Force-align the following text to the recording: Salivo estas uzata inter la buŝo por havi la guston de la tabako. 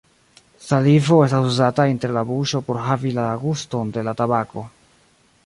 Salivo 0.67 1.17
estas 1.25 1.45
uzata 1.49 1.85
inter 1.91 2.15
la 2.17 2.23
buŝo 2.31 2.63
por 2.71 2.81
havi 2.87 3.13
la 3.19 3.27
guston 3.45 3.95
de 3.99 4.09
la 4.09 4.17
tabako. 4.25 4.67